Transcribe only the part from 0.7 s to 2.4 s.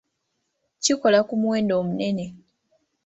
Kikola ku muwendo omunene.